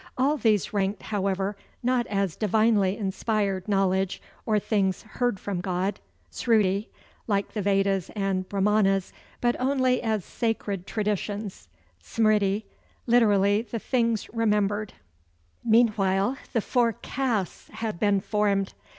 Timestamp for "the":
7.53-7.61, 13.61-13.77, 16.51-16.61